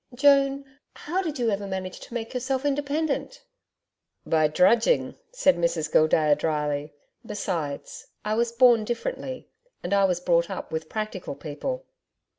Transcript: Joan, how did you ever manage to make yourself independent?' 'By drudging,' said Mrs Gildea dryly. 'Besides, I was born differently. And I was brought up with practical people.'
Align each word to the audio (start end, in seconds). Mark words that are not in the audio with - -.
Joan, 0.15 0.65
how 0.95 1.21
did 1.21 1.37
you 1.37 1.51
ever 1.51 1.67
manage 1.67 1.99
to 1.99 2.15
make 2.15 2.33
yourself 2.33 2.65
independent?' 2.65 3.45
'By 4.25 4.47
drudging,' 4.47 5.15
said 5.31 5.57
Mrs 5.57 5.91
Gildea 5.91 6.35
dryly. 6.37 6.91
'Besides, 7.23 8.07
I 8.25 8.33
was 8.33 8.51
born 8.51 8.83
differently. 8.83 9.47
And 9.83 9.93
I 9.93 10.05
was 10.05 10.19
brought 10.19 10.49
up 10.49 10.71
with 10.71 10.89
practical 10.89 11.35
people.' 11.35 11.85